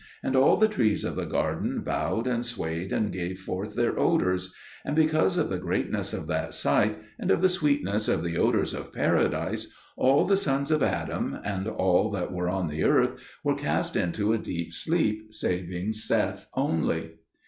And 0.23 0.35
all 0.35 0.57
the 0.57 0.67
trees 0.67 1.03
of 1.03 1.15
the 1.15 1.27
garden 1.27 1.81
bowed 1.81 2.25
and 2.25 2.43
swayed 2.43 2.91
and 2.91 3.11
gave 3.11 3.39
forth 3.39 3.75
their 3.75 3.99
odours. 3.99 4.51
And 4.83 4.95
because 4.95 5.37
of 5.37 5.49
the 5.49 5.59
greatness 5.59 6.11
of 6.11 6.25
that 6.25 6.55
sight, 6.55 6.97
and 7.19 7.29
of 7.29 7.43
the 7.43 7.49
sweetness 7.49 8.07
of 8.07 8.23
the 8.23 8.35
odours 8.35 8.73
of 8.73 8.91
Paradise, 8.93 9.67
all 9.95 10.25
the 10.25 10.37
sons 10.37 10.71
of 10.71 10.81
Adam, 10.81 11.37
and 11.43 11.67
all 11.67 12.09
that 12.13 12.31
were 12.33 12.49
on 12.49 12.67
the 12.67 12.83
earth, 12.83 13.13
were 13.43 13.53
cast 13.53 13.95
into 13.95 14.33
a 14.33 14.39
deep 14.39 14.73
sleep, 14.73 15.31
saving 15.35 15.93
Seth 15.93 16.47
only. 16.55 17.17